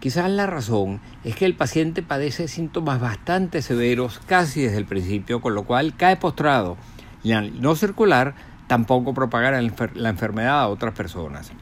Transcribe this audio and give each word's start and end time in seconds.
Quizás 0.00 0.30
la 0.30 0.46
razón 0.46 1.00
es 1.24 1.34
que 1.34 1.44
el 1.44 1.54
paciente 1.54 2.02
padece 2.02 2.48
síntomas 2.48 3.00
bastante 3.00 3.60
severos 3.60 4.20
casi 4.26 4.62
desde 4.62 4.78
el 4.78 4.86
principio, 4.86 5.40
con 5.40 5.54
lo 5.54 5.64
cual 5.64 5.96
cae 5.96 6.16
postrado 6.16 6.76
y 7.22 7.32
al 7.32 7.60
no 7.60 7.74
circular 7.74 8.34
tampoco 8.68 9.12
propagar 9.12 9.60
la 9.94 10.08
enfermedad 10.08 10.60
a 10.60 10.68
otras 10.68 10.94
personas. 10.94 11.52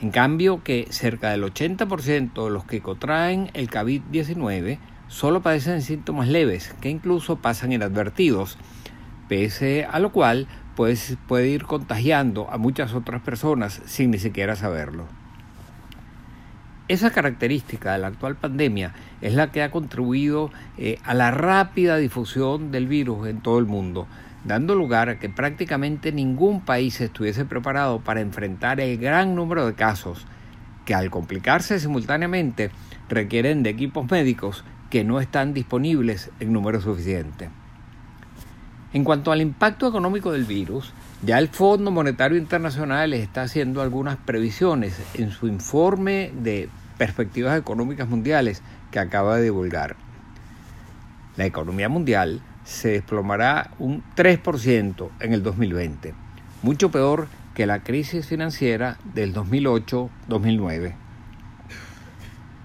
En 0.00 0.10
cambio, 0.10 0.62
que 0.62 0.88
cerca 0.90 1.30
del 1.30 1.42
80% 1.42 2.44
de 2.44 2.50
los 2.50 2.64
que 2.64 2.82
contraen 2.82 3.50
el 3.54 3.70
COVID-19 3.70 4.78
solo 5.08 5.40
padecen 5.40 5.80
síntomas 5.80 6.28
leves, 6.28 6.74
que 6.80 6.90
incluso 6.90 7.36
pasan 7.36 7.72
inadvertidos, 7.72 8.58
pese 9.28 9.86
a 9.90 9.98
lo 9.98 10.12
cual 10.12 10.48
pues, 10.74 11.16
puede 11.26 11.48
ir 11.48 11.64
contagiando 11.64 12.50
a 12.50 12.58
muchas 12.58 12.92
otras 12.92 13.22
personas 13.22 13.80
sin 13.86 14.10
ni 14.10 14.18
siquiera 14.18 14.54
saberlo. 14.54 15.06
Esa 16.88 17.10
característica 17.10 17.92
de 17.92 17.98
la 17.98 18.08
actual 18.08 18.36
pandemia 18.36 18.92
es 19.20 19.34
la 19.34 19.50
que 19.50 19.62
ha 19.62 19.72
contribuido 19.72 20.52
eh, 20.78 20.98
a 21.04 21.14
la 21.14 21.32
rápida 21.32 21.96
difusión 21.96 22.70
del 22.70 22.86
virus 22.86 23.26
en 23.26 23.40
todo 23.40 23.58
el 23.58 23.64
mundo, 23.64 24.06
dando 24.46 24.74
lugar 24.74 25.08
a 25.08 25.18
que 25.18 25.28
prácticamente 25.28 26.12
ningún 26.12 26.60
país 26.60 27.00
estuviese 27.00 27.44
preparado 27.44 28.00
para 28.00 28.20
enfrentar 28.20 28.80
el 28.80 28.96
gran 28.96 29.34
número 29.34 29.66
de 29.66 29.74
casos 29.74 30.24
que 30.84 30.94
al 30.94 31.10
complicarse 31.10 31.80
simultáneamente 31.80 32.70
requieren 33.08 33.62
de 33.62 33.70
equipos 33.70 34.08
médicos 34.10 34.64
que 34.88 35.02
no 35.02 35.20
están 35.20 35.52
disponibles 35.52 36.30
en 36.38 36.52
número 36.52 36.80
suficiente. 36.80 37.50
En 38.92 39.02
cuanto 39.02 39.32
al 39.32 39.40
impacto 39.40 39.88
económico 39.88 40.30
del 40.30 40.44
virus, 40.44 40.92
ya 41.22 41.38
el 41.38 41.48
Fondo 41.48 41.90
Monetario 41.90 42.38
Internacional 42.38 43.12
está 43.14 43.42
haciendo 43.42 43.82
algunas 43.82 44.16
previsiones 44.16 45.02
en 45.14 45.32
su 45.32 45.48
informe 45.48 46.30
de 46.34 46.68
perspectivas 46.96 47.58
económicas 47.58 48.08
mundiales 48.08 48.62
que 48.92 49.00
acaba 49.00 49.36
de 49.36 49.44
divulgar. 49.44 49.96
La 51.36 51.44
economía 51.44 51.88
mundial 51.88 52.40
se 52.66 52.88
desplomará 52.88 53.70
un 53.78 54.02
3% 54.16 55.08
en 55.20 55.32
el 55.32 55.42
2020, 55.42 56.14
mucho 56.62 56.90
peor 56.90 57.28
que 57.54 57.64
la 57.64 57.82
crisis 57.82 58.26
financiera 58.26 58.98
del 59.14 59.32
2008-2009. 59.32 60.94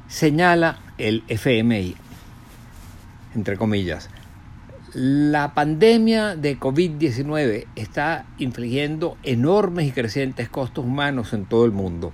Señala 0.08 0.80
el 0.98 1.24
FMI, 1.28 1.96
entre 3.36 3.56
comillas, 3.56 4.10
la 4.94 5.54
pandemia 5.54 6.36
de 6.36 6.60
COVID-19 6.60 7.68
está 7.78 8.26
infligiendo 8.40 9.18
enormes 9.24 9.88
y 9.88 9.92
crecientes 9.92 10.50
costos 10.50 10.84
humanos 10.84 11.32
en 11.32 11.46
todo 11.46 11.64
el 11.64 11.72
mundo 11.72 12.12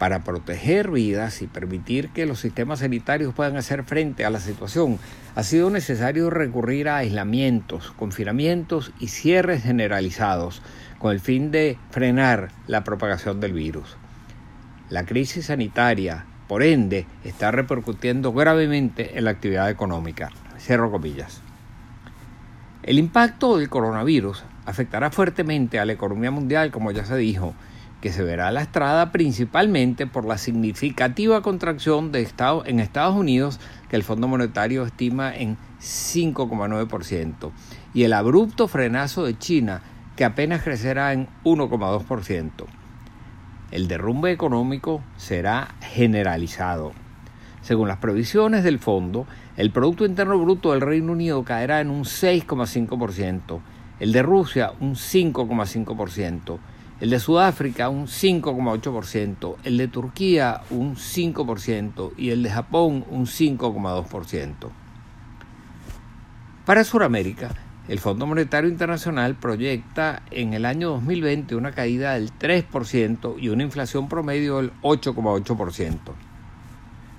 para 0.00 0.24
proteger 0.24 0.90
vidas 0.90 1.42
y 1.42 1.46
permitir 1.46 2.08
que 2.08 2.24
los 2.24 2.40
sistemas 2.40 2.78
sanitarios 2.78 3.34
puedan 3.34 3.58
hacer 3.58 3.84
frente 3.84 4.24
a 4.24 4.30
la 4.30 4.40
situación, 4.40 4.98
ha 5.34 5.42
sido 5.42 5.68
necesario 5.68 6.30
recurrir 6.30 6.88
a 6.88 6.96
aislamientos, 6.96 7.92
confinamientos 7.98 8.92
y 8.98 9.08
cierres 9.08 9.62
generalizados 9.62 10.62
con 10.98 11.12
el 11.12 11.20
fin 11.20 11.50
de 11.50 11.76
frenar 11.90 12.48
la 12.66 12.82
propagación 12.82 13.40
del 13.40 13.52
virus. 13.52 13.98
La 14.88 15.04
crisis 15.04 15.44
sanitaria, 15.44 16.24
por 16.48 16.62
ende, 16.62 17.06
está 17.22 17.50
repercutiendo 17.50 18.32
gravemente 18.32 19.18
en 19.18 19.24
la 19.24 19.32
actividad 19.32 19.68
económica. 19.68 20.30
Cierro 20.58 20.90
comillas. 20.90 21.42
El 22.84 22.98
impacto 22.98 23.58
del 23.58 23.68
coronavirus 23.68 24.44
afectará 24.64 25.10
fuertemente 25.10 25.78
a 25.78 25.84
la 25.84 25.92
economía 25.92 26.30
mundial, 26.30 26.70
como 26.70 26.90
ya 26.90 27.04
se 27.04 27.18
dijo, 27.18 27.54
que 28.00 28.12
se 28.12 28.22
verá 28.22 28.50
lastrada 28.50 29.12
principalmente 29.12 30.06
por 30.06 30.24
la 30.24 30.38
significativa 30.38 31.42
contracción 31.42 32.12
de 32.12 32.26
en 32.64 32.80
Estados 32.80 33.14
Unidos 33.14 33.60
que 33.88 33.96
el 33.96 34.02
Fondo 34.02 34.28
Monetario 34.28 34.84
estima 34.84 35.34
en 35.36 35.56
5,9% 35.80 37.50
y 37.92 38.04
el 38.04 38.12
abrupto 38.12 38.68
frenazo 38.68 39.24
de 39.24 39.36
China 39.36 39.82
que 40.16 40.24
apenas 40.24 40.62
crecerá 40.62 41.12
en 41.12 41.28
1,2%. 41.44 42.50
El 43.70 43.88
derrumbe 43.88 44.32
económico 44.32 45.02
será 45.16 45.74
generalizado. 45.80 46.92
Según 47.62 47.88
las 47.88 47.98
previsiones 47.98 48.64
del 48.64 48.78
fondo, 48.78 49.26
el 49.56 49.70
Producto 49.70 50.04
Interno 50.04 50.38
Bruto 50.38 50.72
del 50.72 50.80
Reino 50.80 51.12
Unido 51.12 51.44
caerá 51.44 51.80
en 51.80 51.90
un 51.90 52.04
6,5%, 52.04 53.60
el 54.00 54.12
de 54.12 54.22
Rusia 54.22 54.72
un 54.80 54.94
5,5%, 54.94 56.58
el 57.00 57.08
de 57.08 57.18
Sudáfrica 57.18 57.88
un 57.88 58.06
5,8%, 58.06 59.56
el 59.64 59.78
de 59.78 59.88
Turquía 59.88 60.60
un 60.70 60.96
5% 60.96 62.12
y 62.18 62.30
el 62.30 62.42
de 62.42 62.50
Japón 62.50 63.04
un 63.08 63.26
5,2%. 63.26 64.70
Para 66.66 66.84
Sudamérica, 66.84 67.54
el 67.88 67.98
Fondo 67.98 68.26
Monetario 68.26 68.68
Internacional 68.68 69.34
proyecta 69.34 70.22
en 70.30 70.52
el 70.52 70.66
año 70.66 70.90
2020 70.90 71.56
una 71.56 71.72
caída 71.72 72.14
del 72.14 72.30
3% 72.38 73.36
y 73.40 73.48
una 73.48 73.62
inflación 73.62 74.08
promedio 74.08 74.58
del 74.58 74.72
8,8%. 74.82 75.98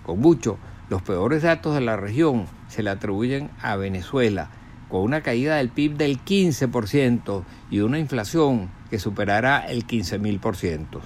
Con 0.06 0.19
mucho, 0.19 0.59
los 0.90 1.02
peores 1.02 1.42
datos 1.42 1.74
de 1.74 1.81
la 1.81 1.98
región 1.98 2.46
se 2.68 2.84
le 2.84 2.92
atribuyen 2.92 3.50
a 3.62 3.75
Venezuela, 3.78 4.50
con 4.90 5.02
una 5.02 5.22
caída 5.22 5.56
del 5.56 5.69
PIB 5.69 5.98
del 5.98 6.24
15% 6.24 7.44
y 7.72 7.80
una 7.80 7.98
inflación 7.98 8.69
que 8.91 9.00
superará 9.00 9.59
el 9.59 9.88
15.000%. 9.88 11.00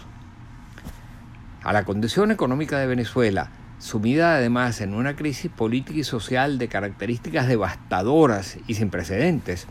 A 1.64 1.72
la 1.72 1.86
condición 1.86 2.32
económica 2.32 2.80
de 2.80 2.88
Venezuela, 2.88 3.52
sumida 3.78 4.36
además 4.36 4.82
en 4.82 4.96
una 4.96 5.16
crisis 5.16 5.52
política 5.52 6.00
y 6.00 6.04
social 6.04 6.58
de 6.58 6.68
características 6.68 7.48
devastadoras 7.48 8.58
y 8.68 8.74
sin 8.74 8.90
precedentes, 8.90 9.68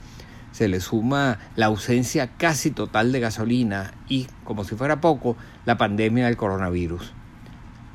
se 0.53 0.69
le 0.69 0.79
suma 0.79 1.41
la 1.57 1.67
ausencia 1.67 2.29
casi 2.37 2.71
total 2.71 3.11
de 3.11 3.19
gasolina 3.19 3.93
y, 4.09 4.29
como 4.45 4.63
si 4.63 4.77
fuera 4.77 5.01
poco, 5.01 5.37
la 5.65 5.77
pandemia 5.77 6.27
del 6.27 6.37
coronavirus. 6.37 7.13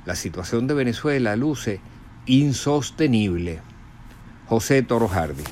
La 0.05 0.15
situación 0.15 0.67
de 0.67 0.73
Venezuela 0.73 1.37
luce 1.37 1.79
insostenible. 2.25 3.61
José 4.47 4.81
Toro 4.81 5.07
Hardy. 5.07 5.43